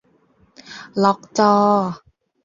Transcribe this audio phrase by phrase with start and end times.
[1.03, 1.53] ล็อกจอ